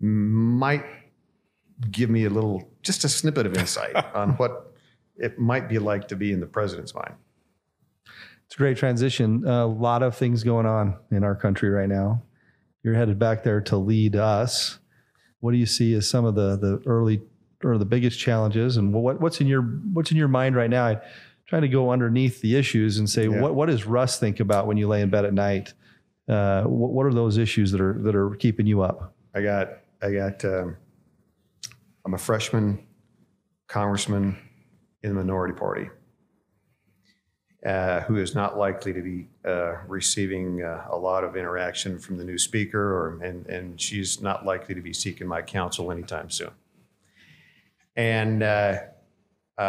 [0.00, 0.84] might
[1.90, 4.67] give me a little, just a snippet of insight on what
[5.18, 7.14] it might be like to be in the president's mind.
[8.46, 9.46] It's a great transition.
[9.46, 12.22] A lot of things going on in our country right now.
[12.82, 14.78] You're headed back there to lead us.
[15.40, 17.20] What do you see as some of the the early
[17.64, 20.86] or the biggest challenges, and what, what's in your what's in your mind right now?
[20.86, 21.00] I,
[21.46, 23.40] trying to go underneath the issues and say Yeah.
[23.40, 25.74] what what does Russ think about when you lay in bed at night?
[26.28, 29.14] Uh, what, what are those issues that are that are keeping you up?
[29.34, 29.68] I got,
[30.02, 30.76] I got, um,
[32.04, 32.86] I'm a freshman
[33.66, 34.36] congressman
[35.02, 35.88] in the minority party
[37.66, 42.16] uh, who is not likely to be uh, receiving uh, a lot of interaction from
[42.16, 46.30] the new speaker, or, and, and she's not likely to be seeking my counsel anytime
[46.30, 46.50] soon.
[47.96, 48.78] And uh,
[49.58, 49.60] uh,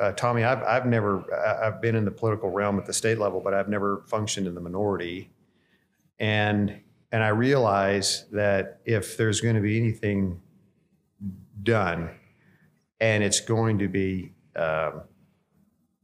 [0.00, 1.22] uh, Tommy, I've, I've never,
[1.62, 4.54] I've been in the political realm at the state level, but I've never functioned in
[4.54, 5.30] the minority.
[6.18, 10.42] And and I realize that if there's going to be anything
[11.62, 12.10] done,
[13.00, 15.02] and it's going to be um,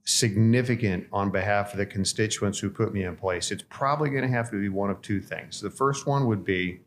[0.04, 4.28] significant on behalf of the constituents who put me in place, it's probably going to
[4.28, 5.60] have to be one of two things.
[5.60, 6.80] The first one would be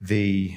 [0.00, 0.54] the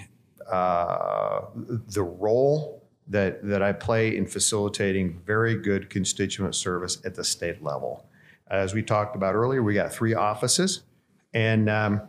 [0.50, 1.42] uh,
[1.88, 7.64] the role that that I play in facilitating very good constituent service at the state
[7.64, 8.06] level.
[8.50, 10.84] As we talked about earlier, we got three offices,
[11.34, 12.02] and um,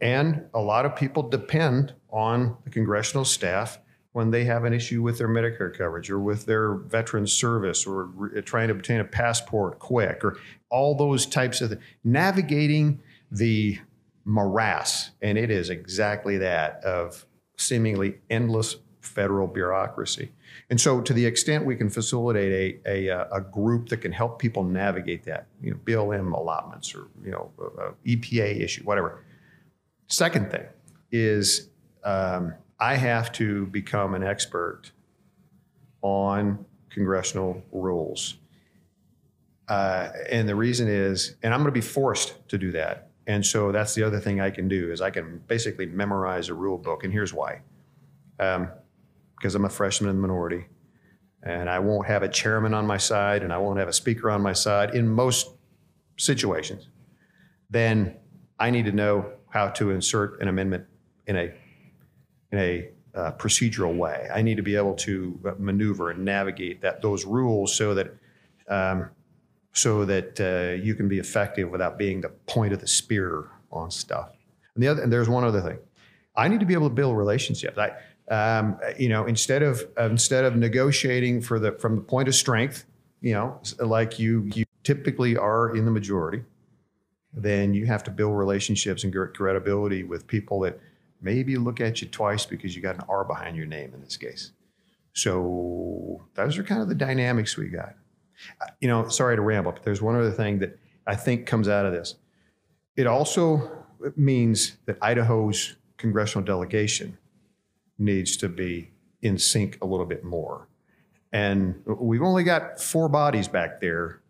[0.00, 3.78] and a lot of people depend on the congressional staff
[4.12, 8.06] when they have an issue with their Medicare coverage or with their veteran service or
[8.06, 10.36] re- trying to obtain a passport quick or
[10.68, 11.82] all those types of things.
[12.02, 13.78] Navigating the
[14.24, 17.24] morass, and it is exactly that of
[17.56, 20.30] seemingly endless federal bureaucracy.
[20.68, 24.12] And so, to the extent we can facilitate a, a, uh, a group that can
[24.12, 29.24] help people navigate that, you know, BLM allotments or, you know, a EPA issue, whatever.
[30.08, 30.66] Second thing
[31.12, 31.70] is
[32.04, 34.92] um, I have to become an expert
[36.02, 38.36] on congressional rules.
[39.68, 43.10] Uh, and the reason is, and I'm going to be forced to do that.
[43.26, 46.54] And so that's the other thing I can do is I can basically memorize a
[46.54, 47.04] rule book.
[47.04, 47.60] And here's why.
[48.40, 48.70] Um,
[49.36, 50.66] because I'm a freshman in the minority,
[51.42, 54.30] and I won't have a chairman on my side, and I won't have a speaker
[54.30, 55.50] on my side in most
[56.18, 56.88] situations.
[57.70, 58.16] Then
[58.58, 60.84] I need to know how to insert an amendment
[61.26, 61.54] in a
[62.52, 64.28] in a uh, procedural way.
[64.32, 68.14] I need to be able to uh, maneuver and navigate that those rules so that
[68.68, 69.10] um,
[69.72, 73.90] so that uh, you can be effective without being the point of the spear on
[73.90, 74.30] stuff.
[74.74, 75.78] And the other, and there's one other thing.
[76.36, 77.78] I need to be able to build relationships.
[77.78, 77.92] I,
[78.32, 82.84] um, you know, instead of instead of negotiating for the from the point of strength,
[83.20, 86.44] you know, like you you typically are in the majority,
[87.32, 90.78] then you have to build relationships and credibility with people that
[91.20, 94.16] maybe look at you twice because you got an R behind your name in this
[94.16, 94.52] case.
[95.12, 97.94] So those are kind of the dynamics we got.
[98.60, 101.68] Uh, You know, sorry to ramble, but there's one other thing that I think comes
[101.68, 102.14] out of this.
[102.96, 103.84] It also
[104.16, 107.18] means that Idaho's congressional delegation
[107.98, 110.68] needs to be in sync a little bit more.
[111.32, 114.20] And we've only got four bodies back there.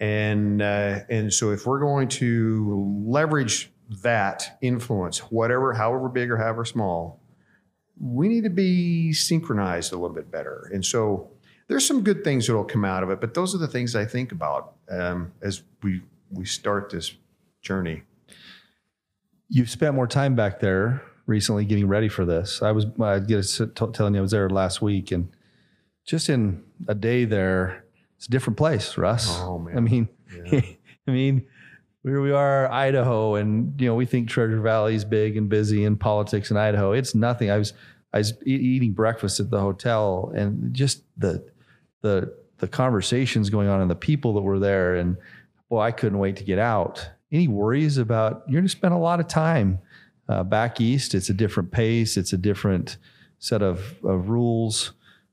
[0.00, 3.71] And, uh, and so if we're going to leverage
[4.02, 7.20] that influence, whatever, however big or however small,
[8.00, 10.70] we need to be synchronized a little bit better.
[10.72, 11.30] And so
[11.68, 13.94] there's some good things that will come out of it, but those are the things
[13.94, 17.14] I think about um, as we, we start this
[17.60, 18.02] journey.
[19.48, 22.62] You've spent more time back there recently getting ready for this.
[22.62, 25.28] I was I get t- telling you I was there last week, and
[26.06, 27.84] just in a day there,
[28.16, 29.28] it's a different place, Russ.
[29.40, 29.76] Oh, man.
[29.76, 30.08] I mean,
[30.46, 30.60] Yeah.
[31.06, 31.46] I mean,
[32.02, 35.84] here we are, Idaho, and you know we think Treasure Valley is big and busy
[35.84, 36.92] in politics in Idaho.
[36.92, 37.50] It's nothing.
[37.50, 37.72] I was
[38.12, 41.44] I was e- eating breakfast at the hotel, and just the
[42.00, 45.16] the the conversations going on and the people that were there, and
[45.68, 47.08] boy, I couldn't wait to get out.
[47.30, 49.78] Any worries about you're going to spend a lot of time
[50.28, 51.14] uh, back east?
[51.14, 52.16] It's a different pace.
[52.16, 52.98] It's a different
[53.38, 54.92] set of, of rules.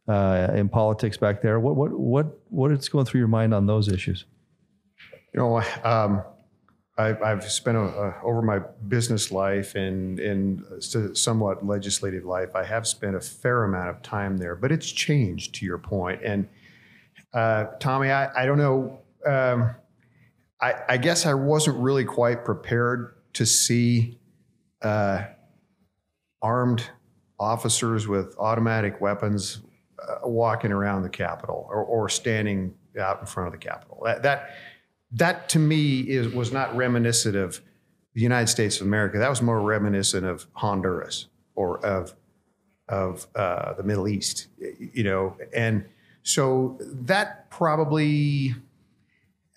[0.10, 1.60] uh, in politics back there.
[1.60, 4.26] What what what what is going through your mind on those issues?
[5.34, 6.24] You know, um,
[7.00, 8.60] I, I've spent a, a, over my
[8.90, 10.64] business life and and
[11.18, 12.56] somewhat legislative life.
[12.56, 16.22] I have spent a fair amount of time there, but it's changed to your point.
[16.24, 16.50] And
[17.34, 19.00] uh, Tommy, I, I don't know.
[19.26, 19.76] Um,
[20.62, 24.20] I, I guess I wasn't really quite prepared to see
[24.82, 25.24] uh,
[26.42, 26.90] armed
[27.40, 29.62] officers with automatic weapons
[30.02, 34.02] uh, walking around the Capitol or, or, standing out in front of the Capitol.
[34.04, 34.50] That, that,
[35.12, 37.62] that to me is, was not reminiscent of
[38.14, 39.18] the United States of America.
[39.18, 42.14] That was more reminiscent of Honduras or of,
[42.88, 44.48] of uh, the Middle East,
[44.94, 45.36] you know.
[45.54, 45.86] And
[46.24, 48.56] so that probably,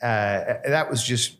[0.02, 1.38] uh, that was just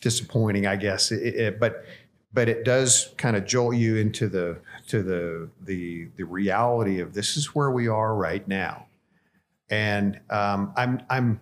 [0.00, 1.10] disappointing, I guess.
[1.12, 1.84] It, it, but
[2.32, 4.58] but it does kind of jolt you into the
[4.88, 8.86] to the the the reality of this is where we are right now.
[9.70, 11.40] And um, I'm I'm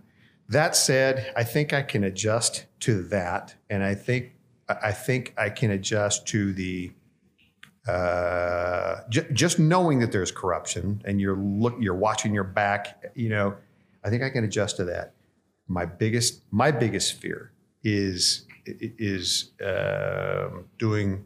[0.49, 4.33] that said, I think I can adjust to that, and I think
[4.69, 6.93] I think I can adjust to the
[7.89, 13.13] uh, j- just knowing that there's corruption and you're look you're watching your back.
[13.15, 13.57] You know,
[14.05, 15.15] I think I can adjust to that.
[15.69, 17.53] My biggest my biggest fear
[17.85, 21.25] is is uh, doing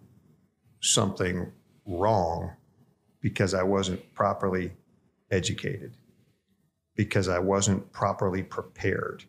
[0.80, 1.50] something
[1.86, 2.52] wrong
[3.20, 4.72] because I wasn't properly
[5.30, 5.96] educated,
[7.00, 9.24] because I wasn't properly prepared.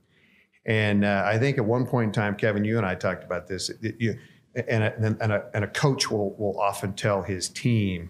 [0.66, 3.48] And uh, I think at one point in time, Kevin, you and I talked about
[3.48, 3.70] this.
[3.70, 4.20] It, you,
[4.68, 8.10] and, a, and, a, and a coach will, will often tell his team,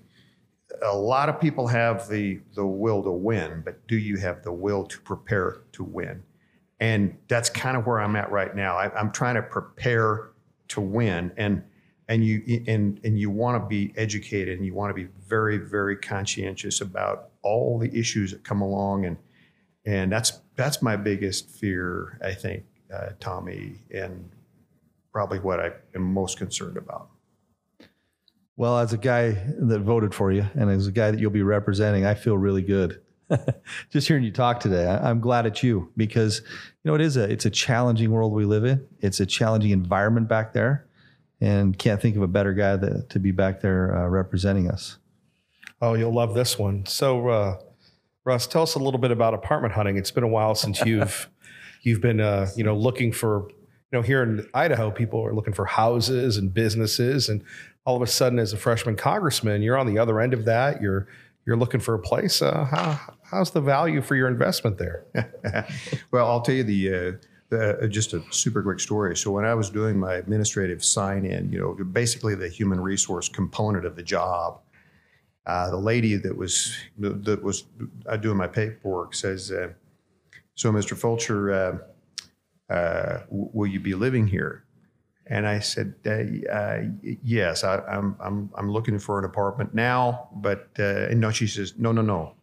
[0.82, 4.52] a lot of people have the, the will to win, but do you have the
[4.52, 6.24] will to prepare to win?
[6.80, 8.78] And that's kind of where I'm at right now.
[8.78, 10.32] I, am trying to prepare
[10.69, 11.62] to win, and
[12.08, 15.60] and you and and you want to be educated, and you want to be very
[15.60, 19.17] very conscientious about all the issues that come along, and
[19.86, 22.63] and that's that's my biggest fear, I think,
[22.94, 24.30] uh, Tommy, and
[25.12, 27.10] probably what I am most concerned about.
[28.58, 31.44] Well, as a guy that voted for you, and as a guy that you'll be
[31.44, 33.02] representing, I feel really good
[33.89, 36.41] just hearing you talk today, I, am glad it's you because
[36.84, 38.86] you know it is a it's a challenging world we live in.
[39.00, 40.88] It's a challenging environment back there,
[41.39, 44.98] and can't think of a better guy that, to be back there uh, representing us.
[45.82, 46.86] Oh, you'll love this one.
[46.86, 47.58] So, uh,
[48.23, 49.97] Russ, tell us a little bit about apartment hunting.
[49.97, 51.29] It's been a while since you've
[51.81, 55.53] you've been uh, you know looking for you know here in Idaho, people are looking
[55.53, 57.43] for houses and businesses, and
[57.86, 60.81] all of a sudden, as a freshman congressman, you're on the other end of that.
[60.81, 61.07] You're
[61.45, 62.41] you're looking for a place.
[62.41, 65.05] Uh, how, how's the value for your investment there?
[66.12, 67.12] well, I'll tell you the, uh,
[67.49, 69.15] the, uh, just a super quick story.
[69.17, 73.27] So when I was doing my administrative sign in, you know, basically the human resource
[73.27, 74.60] component of the job,
[75.45, 77.65] uh, the lady that was that was
[78.06, 79.69] uh, doing my paperwork says, uh,
[80.56, 80.95] "So, Mr.
[80.95, 81.82] Fulcher,
[83.30, 84.65] will you be living here?"
[85.32, 86.82] And I said, uh, uh,
[87.23, 91.32] "Yes, I, am I'm, I'm I'm looking for an apartment now." But uh, and no,
[91.32, 92.36] she says, "No, no, no.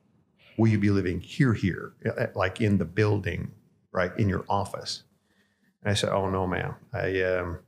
[0.57, 3.53] Will you be living here, here, uh, like in the building,
[3.93, 5.03] right in your office?"
[5.83, 6.77] And I said, "Oh no, ma'am.
[6.95, 7.59] I um,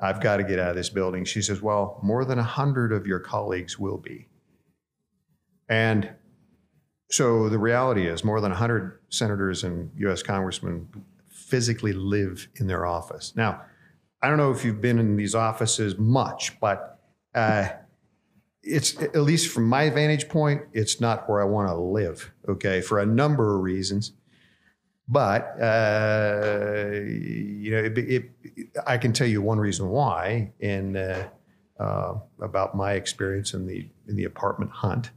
[0.00, 2.90] I've got to get out of this building." She says, "Well, more than a hundred
[2.90, 4.27] of your colleagues will be."
[5.68, 6.10] And
[7.10, 10.22] so the reality is, more than 100 senators and U.S.
[10.22, 10.88] congressmen
[11.30, 13.32] physically live in their office.
[13.34, 13.62] Now,
[14.22, 16.98] I don't know if you've been in these offices much, but
[17.34, 17.68] uh,
[18.62, 22.32] it's at least from my vantage point, it's not where I want to live.
[22.48, 24.12] Okay, for a number of reasons,
[25.08, 28.30] but uh, you know, it, it,
[28.86, 31.28] I can tell you one reason why, and uh,
[31.78, 35.10] uh, about my experience in the in the apartment hunt.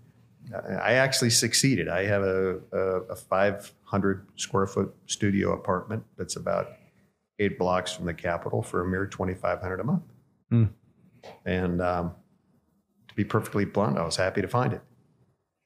[0.54, 1.88] I actually succeeded.
[1.88, 2.80] I have a, a,
[3.12, 6.70] a 500 square foot studio apartment that's about
[7.40, 10.04] eight blocks from the Capitol for a mere 2500 a month.
[10.52, 10.70] Mm.
[11.46, 12.16] And um,
[13.08, 14.82] to be perfectly blunt, I was happy to find it.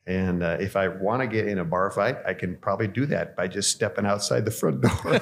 [0.07, 3.07] And uh, if I want to get in a bar fight, I can probably do
[3.07, 5.19] that by just stepping outside the front door.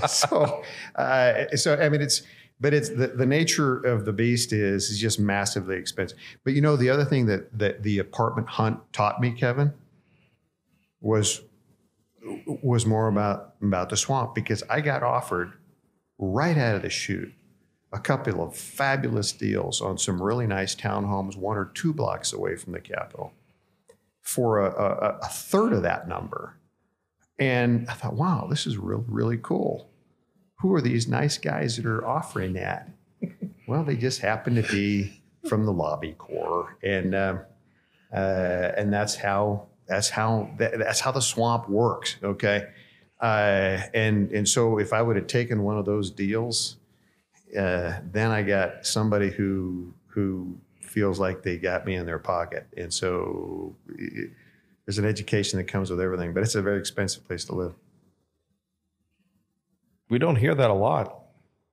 [0.08, 2.22] so, uh, so I mean, it's
[2.60, 6.18] but it's the, the nature of the beast is is just massively expensive.
[6.44, 9.74] But you know, the other thing that that the apartment hunt taught me, Kevin,
[11.00, 11.42] was
[12.62, 15.52] was more about about the swamp because I got offered
[16.18, 17.32] right out of the chute
[17.92, 22.56] a couple of fabulous deals on some really nice townhomes, one or two blocks away
[22.56, 23.32] from the Capitol,
[24.22, 26.56] for a, a, a third of that number.
[27.38, 29.90] And I thought, wow, this is really really cool.
[30.60, 32.88] Who are these nice guys that are offering that?
[33.68, 37.38] well, they just happen to be from the Lobby Corps, and uh,
[38.12, 42.16] uh, and that's how that's how that, that's how the swamp works.
[42.22, 42.68] Okay,
[43.20, 46.76] uh, and and so if I would have taken one of those deals,
[47.56, 52.66] uh, then I got somebody who who feels like they got me in their pocket,
[52.76, 54.30] and so it,
[54.86, 57.74] there's an education that comes with everything, but it's a very expensive place to live.
[60.08, 61.22] We don't hear that a lot.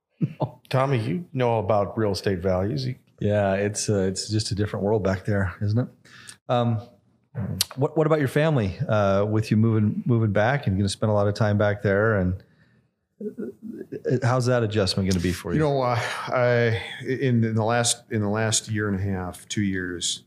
[0.68, 2.86] Tommy, you know about real estate values.
[3.20, 5.88] Yeah, it's uh, it's just a different world back there, isn't it?
[6.48, 6.80] Um,
[7.76, 8.76] what what about your family?
[8.88, 11.82] Uh, with you moving moving back and going to spend a lot of time back
[11.82, 12.42] there, and
[13.20, 15.58] uh, how's that adjustment going to be for you?
[15.58, 19.48] You know, uh, I, in, in the last in the last year and a half,
[19.48, 20.24] two years,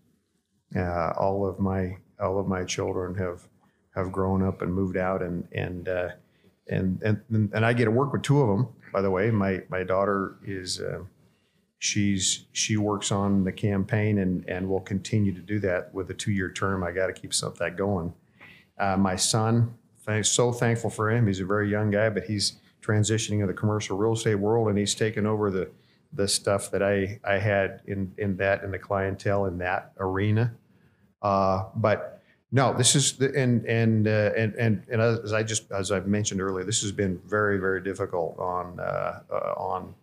[0.75, 3.47] uh, all of my all of my children have
[3.95, 6.09] have grown up and moved out, and and uh,
[6.69, 8.67] and and and I get to work with two of them.
[8.93, 10.99] By the way, my my daughter is uh,
[11.79, 16.13] she's she works on the campaign and and will continue to do that with a
[16.13, 16.83] two year term.
[16.83, 18.13] I got to keep some of that going.
[18.79, 19.73] Uh, my son,
[20.21, 21.27] so thankful for him.
[21.27, 24.77] He's a very young guy, but he's transitioning in the commercial real estate world, and
[24.77, 25.69] he's taken over the
[26.13, 30.53] the stuff that I I had in in that in the clientele in that arena.
[31.21, 32.16] Uh, but
[32.51, 36.07] no, this is the, and and uh, and and and as I just as I've
[36.07, 39.93] mentioned earlier, this has been very very difficult on uh, uh, on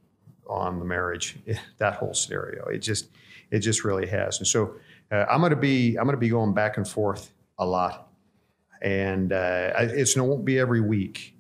[0.46, 1.36] on the marriage.
[1.78, 3.08] That whole scenario, it just
[3.50, 4.38] it just really has.
[4.38, 4.74] And so
[5.10, 8.08] uh, I'm going to be I'm going to be going back and forth a lot,
[8.82, 11.34] and uh, it's it won't be every week,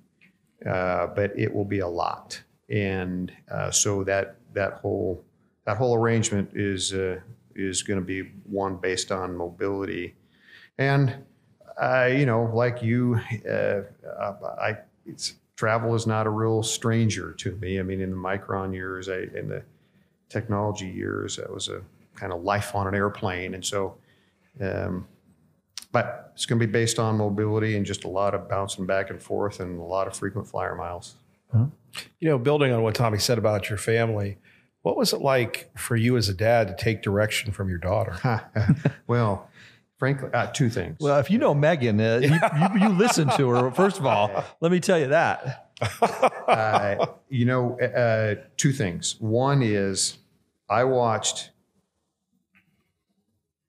[0.66, 2.42] uh, but it will be a lot.
[2.70, 5.22] And uh, so that that whole
[5.66, 6.94] that whole arrangement is
[7.54, 10.14] is going to be one based on mobility,
[10.78, 11.14] and
[11.80, 13.20] uh, you know, like you,
[13.50, 13.82] uh,
[14.60, 17.78] I it's travel is not a real stranger to me.
[17.78, 19.62] I mean, in the Micron years, I, in the
[20.28, 21.82] technology years, that was a
[22.16, 23.96] kind of life on an airplane, and so.
[24.60, 25.06] Um,
[25.90, 29.10] but it's going to be based on mobility and just a lot of bouncing back
[29.10, 31.14] and forth and a lot of frequent flyer miles.
[32.18, 34.38] You know, building on what Tommy said about your family,
[34.82, 38.44] what was it like for you as a dad to take direction from your daughter?
[39.06, 39.48] well,
[40.04, 40.98] frankly, uh, two things.
[41.00, 43.70] Well, if you know Megan, uh, you, you, you listen to her.
[43.70, 45.70] First of all, let me tell you that.
[46.46, 49.16] uh, you know, uh, two things.
[49.18, 50.18] One is
[50.68, 51.50] I watched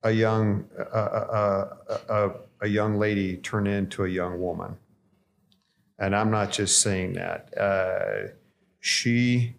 [0.04, 4.76] a young uh, uh, uh, uh, a young lady turn into a young woman,
[5.98, 7.58] and I'm not just saying that.
[7.58, 8.34] Uh,
[8.82, 9.56] she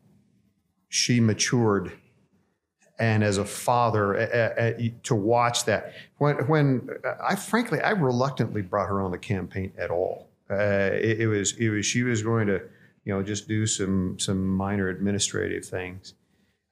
[0.91, 1.93] she matured,
[2.99, 6.89] and as a father, uh, uh, uh, to watch that when when
[7.23, 10.29] I frankly I reluctantly brought her on the campaign at all.
[10.51, 12.61] Uh, it, it was it was she was going to
[13.05, 16.15] you know just do some some minor administrative things,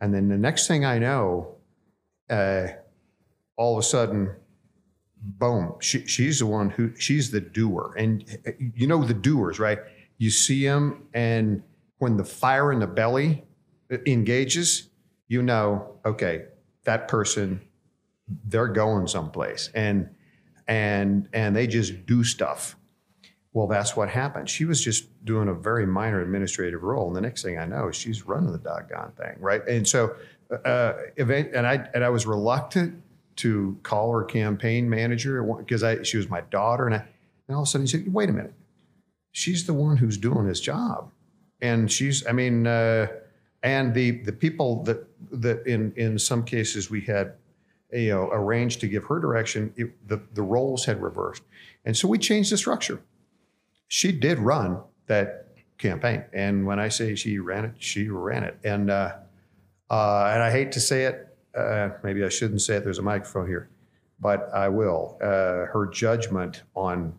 [0.00, 1.56] and then the next thing I know,
[2.30, 2.68] uh,
[3.56, 4.30] all of a sudden,
[5.20, 9.58] boom, she, she's the one who she's the doer, and uh, you know the doers,
[9.58, 9.78] right?
[10.16, 11.62] You see them, and
[11.98, 13.44] when the fire in the belly
[14.06, 14.88] engages,
[15.34, 16.44] you know, okay,
[16.84, 17.60] that person,
[18.44, 20.08] they're going someplace, and
[20.68, 22.76] and and they just do stuff.
[23.52, 24.48] Well, that's what happened.
[24.48, 27.90] She was just doing a very minor administrative role, and the next thing I know,
[27.90, 29.66] she's running the doggone thing, right?
[29.66, 30.14] And so,
[30.64, 33.02] uh, event, and I and I was reluctant
[33.36, 37.04] to call her campaign manager because I she was my daughter, and I,
[37.48, 38.54] and all of a sudden he said, "Wait a minute,
[39.32, 41.10] she's the one who's doing his job,"
[41.60, 43.08] and she's, I mean, uh,
[43.64, 47.34] and the the people that that in in some cases we had
[47.92, 51.42] you know arranged to give her direction, it, the the roles had reversed,
[51.84, 53.00] and so we changed the structure
[53.88, 55.48] she did run that
[55.78, 56.24] campaign.
[56.32, 58.58] And when I say she ran it, she ran it.
[58.64, 59.16] And uh,
[59.90, 62.84] uh, and I hate to say it, uh, maybe I shouldn't say it.
[62.84, 63.68] There's a microphone here,
[64.18, 65.16] but I will.
[65.22, 67.14] Uh, her judgment on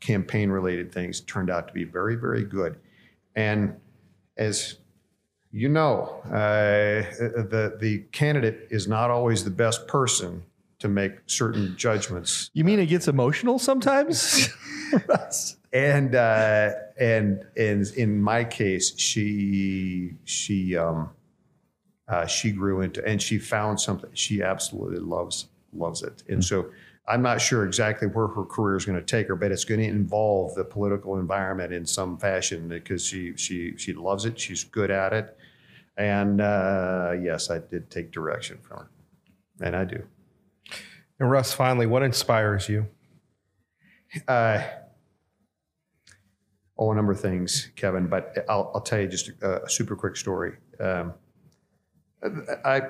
[0.00, 2.78] campaign-related things turned out to be very, very good.
[3.36, 3.76] And
[4.36, 4.78] as
[5.52, 10.42] you know, uh, the the candidate is not always the best person
[10.78, 12.50] to make certain judgments.
[12.54, 14.48] You mean it gets emotional sometimes?
[15.72, 21.10] and uh, and and in my case, she she um,
[22.08, 24.10] uh, she grew into and she found something.
[24.14, 26.70] She absolutely loves loves it, and so
[27.08, 29.80] I'm not sure exactly where her career is going to take her, but it's going
[29.80, 34.64] to involve the political environment in some fashion because she she she loves it, she's
[34.64, 35.36] good at it,
[35.96, 38.90] and uh, yes, I did take direction from her,
[39.60, 40.02] and I do.
[41.18, 42.86] And Russ, finally, what inspires you?
[44.26, 44.62] Uh,
[46.78, 49.96] oh, a number of things, Kevin, but I'll, I'll tell you just a, a super
[49.96, 50.56] quick story.
[50.80, 51.14] Um,
[52.64, 52.82] I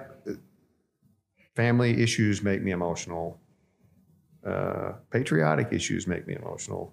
[1.55, 3.38] family issues make me emotional.
[4.44, 6.92] Uh, patriotic issues make me emotional.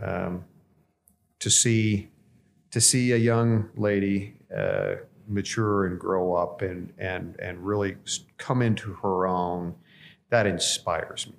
[0.00, 0.44] Um,
[1.38, 2.10] to see
[2.70, 4.96] to see a young lady uh,
[5.28, 7.96] mature and grow up and and and really
[8.38, 9.74] come into her own,
[10.30, 11.34] that inspires me.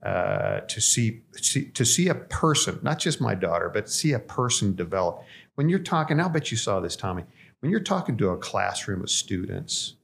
[0.00, 4.18] Uh, to see, see to see a person, not just my daughter, but see a
[4.18, 5.24] person develop.
[5.56, 7.24] When you're talking, I'll bet you saw this, Tommy.
[7.60, 9.94] When you're talking to a classroom of students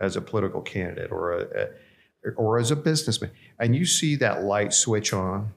[0.00, 1.40] as a political candidate or a,
[2.24, 5.54] a or as a businessman, and you see that light switch on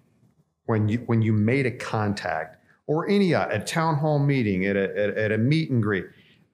[0.65, 4.75] when you when you made a contact or any uh, a town hall meeting at
[4.75, 6.05] a, at, at a meet and greet,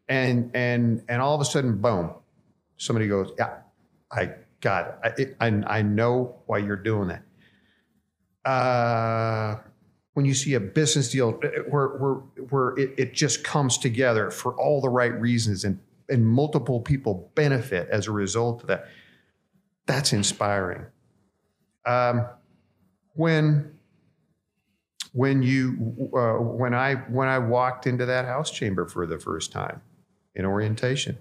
[0.09, 2.11] and and and all of a sudden, boom,
[2.77, 3.57] somebody goes, yeah,
[4.11, 5.35] I got it.
[5.39, 7.23] I, I, I know why you're doing that.
[8.49, 9.57] Uh,
[10.13, 12.13] when you see a business deal uh, where where
[12.49, 15.79] where it, it just comes together for all the right reasons and
[16.09, 18.87] and multiple people benefit as a result of that,
[19.85, 20.85] that's inspiring.
[21.85, 22.27] Um,
[23.13, 23.79] when
[25.13, 29.51] when you uh, when I when I walked into that house chamber for the first
[29.51, 29.81] time
[30.35, 31.17] in orientation,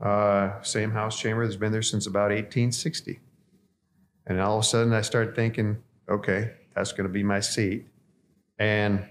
[0.00, 3.20] uh, same house chamber that's been there since about 1860,
[4.26, 7.86] and all of a sudden I started thinking, okay, that's going to be my seat,
[8.58, 9.06] and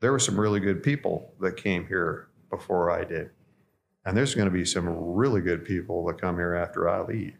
[0.00, 3.30] there were some really good people that came here before I did,
[4.06, 7.36] and there's going to be some really good people that come here after I leave,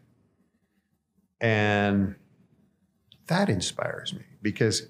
[1.41, 2.15] and
[3.27, 4.89] that inspires me because,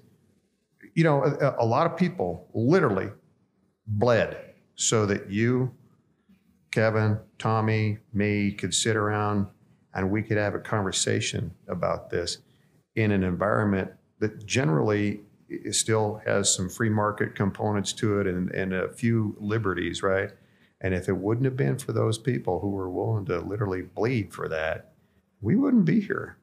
[0.94, 3.10] you know, a, a lot of people literally
[3.86, 4.36] bled
[4.74, 5.74] so that you,
[6.70, 9.46] Kevin, Tommy, me could sit around
[9.94, 12.38] and we could have a conversation about this
[12.94, 15.20] in an environment that generally
[15.70, 20.30] still has some free market components to it and, and a few liberties, right?
[20.80, 24.32] And if it wouldn't have been for those people who were willing to literally bleed
[24.32, 24.92] for that,
[25.40, 26.36] we wouldn't be here.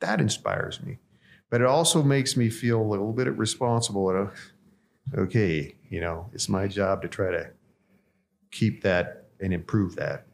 [0.00, 0.98] That inspires me
[1.50, 4.10] but it also makes me feel a little bit responsible.
[4.10, 4.30] And,
[5.16, 7.50] okay, you know, it's my job to try to
[8.50, 10.26] keep that and improve that.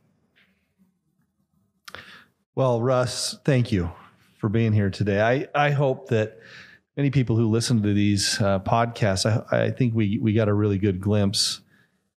[2.55, 3.91] Well, Russ, thank you
[4.39, 5.21] for being here today.
[5.21, 6.39] I, I hope that
[6.97, 10.55] many people who listen to these uh, podcasts, I, I think we, we got a
[10.55, 11.61] really good glimpse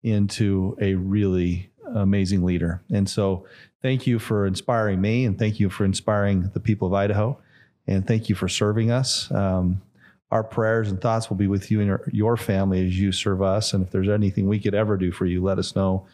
[0.03, 2.83] into a really amazing leader.
[2.93, 3.47] And so
[3.83, 7.39] thank you for inspiring me and thank you for inspiring the people of Idaho
[7.87, 9.31] and thank you for serving us.
[9.31, 9.83] Um,
[10.31, 13.41] our prayers and thoughts will be with you and your, your family as you serve
[13.41, 13.73] us.
[13.73, 16.07] And if there's anything we could ever do for you, let us know.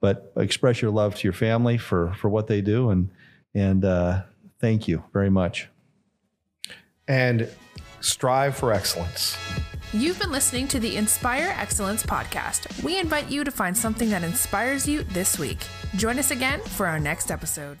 [0.00, 3.08] But express your love to your family for for what they do, and
[3.54, 4.22] and uh,
[4.60, 5.68] thank you very much.
[7.06, 7.48] And
[8.00, 9.36] strive for excellence.
[9.92, 12.82] You've been listening to the Inspire Excellence podcast.
[12.82, 15.58] We invite you to find something that inspires you this week.
[15.96, 17.78] Join us again for our next episode.